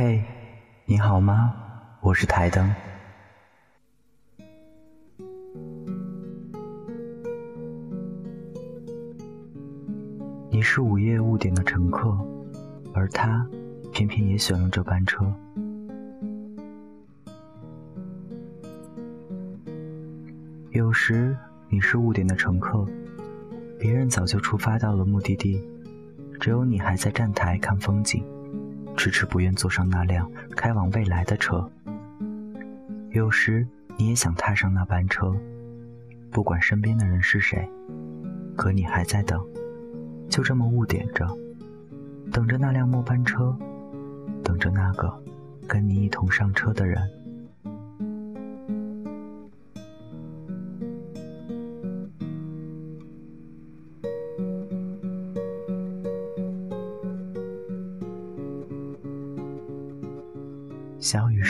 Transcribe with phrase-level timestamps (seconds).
[0.00, 0.22] 嘿，
[0.84, 1.56] 你好吗？
[2.00, 2.72] 我是台灯。
[10.50, 12.16] 你是午夜误点的乘客，
[12.94, 13.44] 而他
[13.92, 15.34] 偏偏也选了这班车。
[20.70, 21.36] 有时
[21.68, 22.86] 你是误点的乘客，
[23.80, 25.60] 别人早就出发到了目的地，
[26.38, 28.24] 只有你还在站台看风景，
[28.98, 31.70] 迟迟不愿坐上那辆开往未来的车。
[33.12, 33.64] 有时
[33.96, 35.32] 你也想踏上那班车，
[36.32, 37.70] 不管身边的人是谁，
[38.56, 39.40] 可你还在等，
[40.28, 41.24] 就这么误点着，
[42.32, 43.56] 等着那辆末班车，
[44.42, 45.22] 等着那个
[45.68, 47.00] 跟你一同上车的人。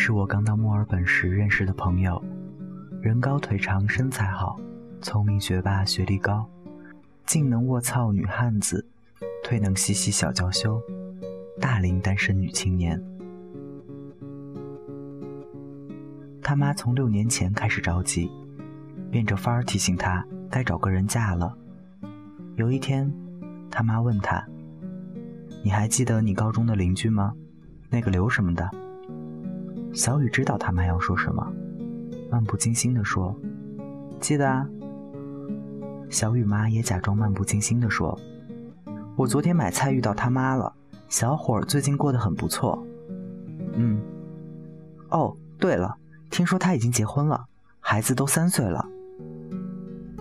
[0.09, 2.19] 是我刚到墨尔本时认识的朋友，
[3.03, 4.59] 人高腿长身材好，
[5.03, 6.49] 聪明学霸学历高，
[7.27, 8.83] 进能卧槽女汉子，
[9.45, 10.81] 退能嬉戏小娇羞，
[11.61, 12.99] 大龄单身女青年。
[16.43, 18.31] 他妈从六年前开始着急，
[19.11, 21.55] 变着法儿提醒他该找个人嫁了。
[22.57, 23.13] 有一天，
[23.71, 24.43] 他妈问他
[25.63, 27.35] ：“你还记得你高中的邻居吗？
[27.91, 28.71] 那个刘什么的？”
[29.99, 31.45] 小雨知道他妈要说什么，
[32.31, 33.35] 漫不经心地说
[34.21, 34.65] ：“记得啊。”
[36.09, 38.17] 小雨妈也假装漫不经心地说
[39.19, 40.73] ：“我昨天买菜遇到他妈了，
[41.09, 42.81] 小伙儿最近过得很不错。”
[43.75, 44.01] 嗯。
[45.11, 45.97] 哦，对了，
[46.31, 47.45] 听说他已经结婚了，
[47.81, 48.89] 孩子都三岁了。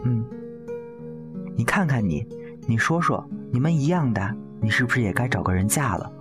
[0.03, 0.25] 嗯。
[1.55, 2.27] 你看看你，
[2.65, 6.11] 你说说，你们一样的，你是不是也该找个人嫁了？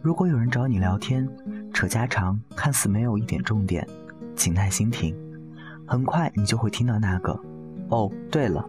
[0.00, 1.28] 如果有人找你聊天，
[1.74, 3.86] 扯家常，看似没有一点重点，
[4.36, 5.14] 请耐心听，
[5.86, 7.38] 很快你就会听到那个
[7.90, 8.64] “哦，对了”，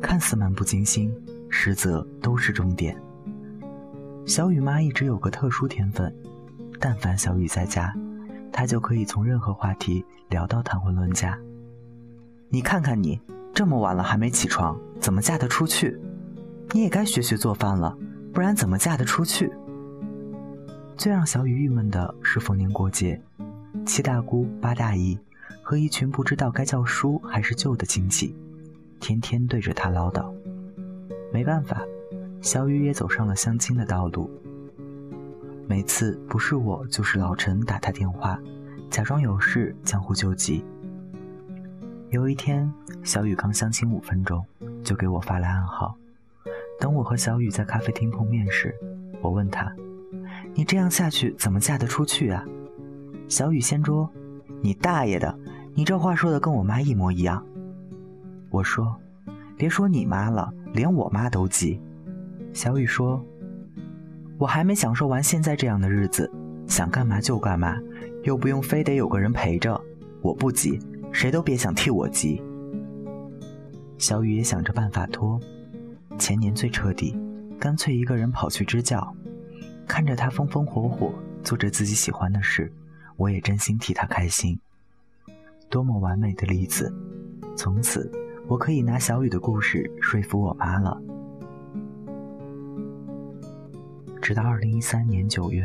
[0.00, 1.12] 看似漫不经心，
[1.50, 2.96] 实则都是重点。
[4.26, 6.14] 小雨妈一直有个特殊天分，
[6.80, 7.94] 但凡小雨在家，
[8.50, 11.38] 她就可以从任何话题聊到谈婚论嫁。
[12.48, 13.20] 你看看你，
[13.52, 16.00] 这么晚了还没起床，怎么嫁得出去？
[16.72, 17.96] 你也该学学做饭了，
[18.32, 19.52] 不然怎么嫁得出去？
[20.98, 23.22] 最让小雨郁闷的是逢年过节，
[23.86, 25.16] 七大姑八大姨
[25.62, 28.34] 和一群不知道该叫叔还是舅的亲戚，
[28.98, 30.28] 天天对着他唠叨。
[31.32, 31.86] 没办法，
[32.40, 34.28] 小雨也走上了相亲的道路。
[35.68, 38.36] 每次不是我就是老陈打他电话，
[38.90, 40.64] 假装有事江湖救急。
[42.10, 42.68] 有一天，
[43.04, 44.44] 小雨刚相亲五分钟，
[44.82, 45.96] 就给我发来暗号。
[46.80, 48.74] 等我和小雨在咖啡厅碰面时，
[49.22, 49.72] 我问他。
[50.54, 52.44] 你这样下去怎么嫁得出去啊？
[53.28, 54.10] 小雨掀桌，
[54.62, 55.38] 你大爷的！
[55.74, 57.44] 你这话说的跟我妈一模一样。
[58.50, 58.96] 我说，
[59.56, 61.80] 别说你妈了，连我妈都急。
[62.52, 63.24] 小雨说，
[64.38, 66.30] 我还没享受完现在这样的日子，
[66.66, 67.76] 想干嘛就干嘛，
[68.24, 69.80] 又不用非得有个人陪着。
[70.20, 70.80] 我不急，
[71.12, 72.42] 谁都别想替我急。
[73.98, 75.38] 小雨也想着办法拖，
[76.18, 77.16] 前年最彻底，
[77.60, 79.14] 干脆一个人跑去支教。
[79.88, 81.12] 看着他风风火火
[81.42, 82.70] 做着自己喜欢的事，
[83.16, 84.56] 我也真心替他开心。
[85.70, 86.94] 多么完美的例子！
[87.56, 88.12] 从此，
[88.46, 91.00] 我可以拿小雨的故事说服我妈了。
[94.20, 95.64] 直到二零一三年九月，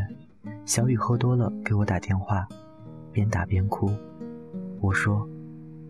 [0.65, 2.47] 小雨喝多了给我打电话，
[3.11, 3.91] 边打边哭。
[4.79, 5.27] 我说：“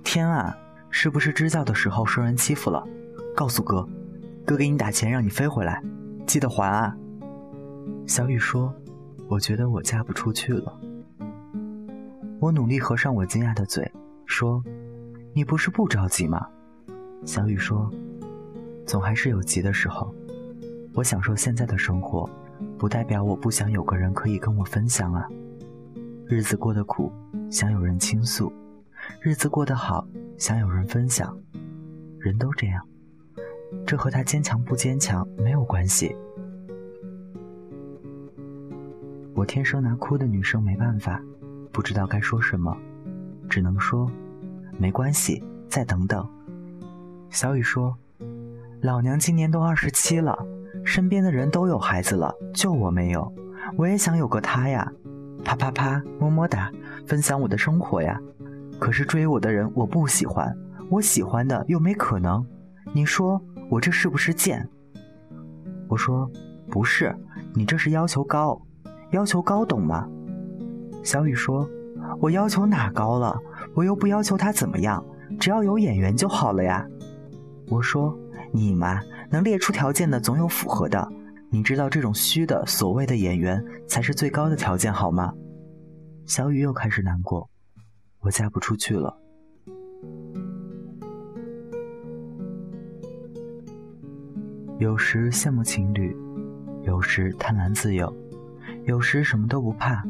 [0.03, 0.57] 天啊，
[0.89, 2.83] 是不是支教的时候受人欺负了？
[3.35, 3.87] 告诉哥，
[4.43, 5.81] 哥给你打钱让你飞回来，
[6.25, 6.97] 记得还啊！”
[8.05, 8.73] 小雨说
[9.29, 10.79] ：“我觉得我嫁不出去了。”
[12.39, 13.89] 我努力合上我惊讶的嘴，
[14.25, 14.61] 说
[15.33, 16.45] ：“你不是不着急吗？”
[17.25, 17.89] 小雨说
[18.85, 20.13] ：“总还是有急的时候。
[20.93, 22.29] 我享受现在的生活，
[22.77, 25.27] 不代表我不想有个人可以跟我分享啊。
[26.27, 27.11] 日子过得苦，
[27.49, 28.51] 想有人倾诉；
[29.21, 30.05] 日子过得好，
[30.37, 31.35] 想有人分享。
[32.19, 32.85] 人都这样，
[33.87, 36.15] 这和他坚强不坚强没有关系。”
[39.43, 41.21] 我天生拿哭的女生没办法，
[41.73, 42.73] 不知道该说什么，
[43.49, 44.09] 只能说
[44.77, 46.25] 没关系，再等等。
[47.29, 47.93] 小雨说
[48.79, 50.33] ：“老娘今年都二十七了，
[50.85, 53.29] 身边的人都有孩子了，就我没有。
[53.75, 54.89] 我也想有个他呀，
[55.43, 56.71] 啪啪啪，么么哒，
[57.05, 58.17] 分享我的生活呀。
[58.79, 60.57] 可是追我的人我不喜欢，
[60.89, 62.41] 我喜欢的又没可能。
[62.93, 64.65] 你说我这是不是贱？”
[65.89, 66.31] 我说
[66.71, 67.13] ：“不是，
[67.53, 68.57] 你这是要求高。”
[69.13, 70.09] 要求高懂吗？
[71.03, 71.69] 小雨说
[72.19, 73.39] ：“我要求哪高了？
[73.75, 75.05] 我又不要求他怎么样，
[75.39, 76.85] 只要有演员就好了呀。”
[77.69, 78.17] 我说
[78.51, 78.99] ：“你嘛，
[79.29, 81.07] 能列出条件的总有符合的。
[81.49, 85.31] 你知道这种虚的所谓的演员才是最高的条件好吗？”
[86.25, 87.47] 小雨又开始难过，
[88.21, 89.15] 我嫁不出去了。
[94.79, 96.17] 有时羡慕情侣，
[96.81, 98.11] 有时贪婪自由，
[98.85, 100.03] 有时什么都不怕，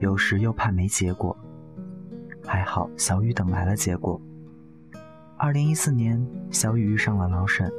[0.00, 1.36] 有时又怕没结果。
[2.44, 4.20] 还好小雨等来了结果。
[5.36, 7.70] 二零一四年，小雨遇上了老沈，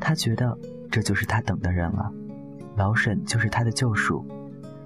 [0.00, 0.58] 他觉得
[0.90, 2.12] 这就是他等的人了。
[2.76, 4.26] 老沈就是他的救赎，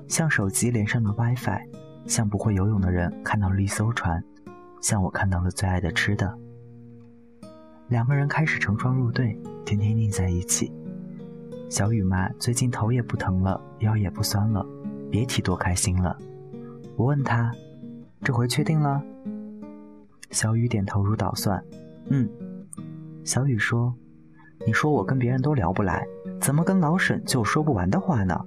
[0.08, 1.62] 像手机连上了 WiFi，
[2.06, 4.22] 像不会游泳的人看到了一艘船，
[4.80, 6.38] 像我看到了最爱的吃的。
[7.88, 9.40] 两个人开始成双入对。
[9.64, 10.70] 天天腻在一起，
[11.70, 14.66] 小雨嘛，最近头也不疼了，腰也不酸了，
[15.12, 16.16] 别提多开心了。
[16.96, 17.52] 我问他，
[18.22, 18.98] 这回确定了？
[20.30, 21.62] 小雨点头如捣蒜，
[22.08, 22.26] 嗯。
[23.22, 23.94] 小雨说
[24.66, 26.02] ：“你说我跟别人都聊不来，
[26.40, 28.40] 怎么跟老沈就有说不完的话呢？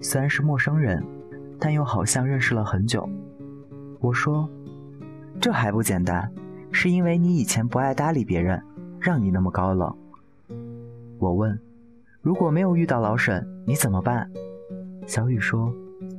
[0.00, 1.00] 虽然是陌生人，
[1.60, 3.08] 但又好像认识了很久。”
[4.00, 4.50] 我说
[5.40, 6.28] ：“这还不简单，
[6.72, 8.60] 是因为你以前不爱搭理别人，
[8.98, 9.96] 让你那么高冷。”
[11.20, 11.56] 我问
[12.20, 14.28] ：“如果没有遇到老沈，你怎么办？”
[15.06, 15.72] 小雨说：“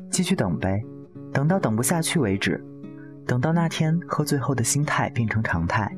[0.10, 0.84] 继续等呗，
[1.32, 2.64] 等到等不下去为止，
[3.26, 5.96] 等到那天喝醉后的心态变成常态。”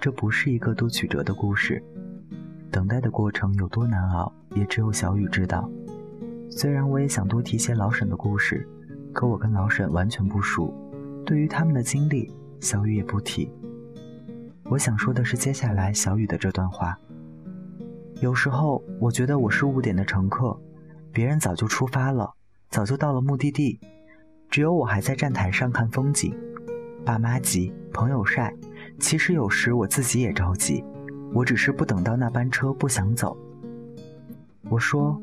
[0.00, 1.82] 这不是一个多曲折的故事，
[2.70, 5.66] 等待的过程有多难熬，也只有小雨知道。
[6.50, 8.68] 虽然我也想多提些老沈的故事，
[9.14, 10.72] 可我跟老沈完全不熟，
[11.24, 12.30] 对于他们的经历，
[12.60, 13.50] 小雨也不提。
[14.64, 16.98] 我想说的是，接下来小雨的这段话。
[18.24, 20.58] 有时候我觉得我是误点的乘客，
[21.12, 22.32] 别人早就出发了，
[22.70, 23.78] 早就到了目的地，
[24.48, 26.34] 只有我还在站台上看风景。
[27.04, 28.50] 爸妈急，朋友晒，
[28.98, 30.82] 其实有时我自己也着急，
[31.34, 33.36] 我只是不等到那班车不想走。
[34.70, 35.20] 我说，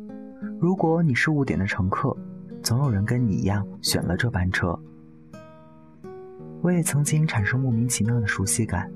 [0.60, 2.16] 如果你是误点的乘客，
[2.62, 4.80] 总有人跟你一样选了这班车。
[6.62, 8.88] 我也曾经产生莫名其妙的熟悉感。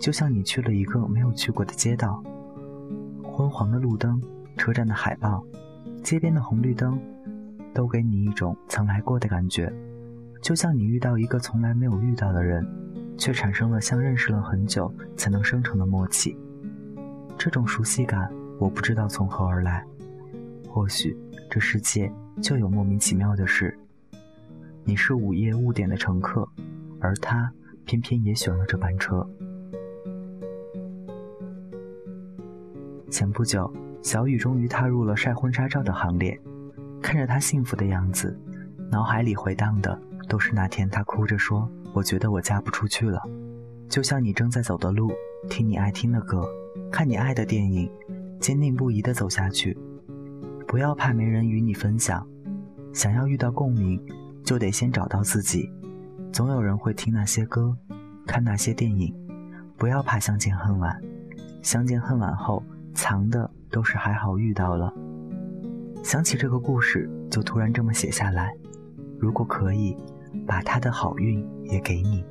[0.00, 2.22] 就像你去了一个没有去过的街道，
[3.38, 4.20] 昏黄的路灯、
[4.56, 5.46] 车站的海报、
[6.02, 7.00] 街边的红绿灯，
[7.72, 9.72] 都给你一种曾来过的感觉。
[10.42, 12.66] 就像你遇到一个从来没有遇到的人，
[13.16, 16.36] 却产生了像认识了很久才能生成的默契。
[17.38, 19.86] 这种熟悉感，我不知道从何而来。
[20.68, 21.16] 或许
[21.48, 22.12] 这世界
[22.42, 23.72] 就有莫名其妙的事。
[24.82, 26.44] 你是午夜误点的乘客，
[26.98, 27.52] 而他
[27.84, 29.24] 偏偏也选了这班车。
[33.10, 33.72] 前不久，
[34.02, 36.38] 小雨终于踏入了晒婚纱照的行列。
[37.00, 38.38] 看着她幸福的样子，
[38.90, 43.22] 脑海里回荡的都是那天她哭着说：“我觉得我嫁不出去了。”
[43.88, 45.10] 就像你正在走的路，
[45.48, 46.46] 听你爱听的歌，
[46.92, 47.90] 看你爱的电影，
[48.38, 49.76] 坚定不移地走下去。
[50.66, 52.26] 不要怕没人与你分享，
[52.92, 53.98] 想要遇到共鸣，
[54.44, 55.72] 就得先找到自己。
[56.30, 57.74] 总有人会听那些歌，
[58.26, 59.14] 看那些电影。
[59.78, 61.00] 不要怕相见恨晚，
[61.62, 62.62] 相见恨晚后。
[62.98, 64.92] 藏的都是还好遇到了。
[66.02, 68.52] 想起这个故事，就突然这么写下来。
[69.20, 69.96] 如果可以，
[70.44, 72.24] 把他的好运也给你。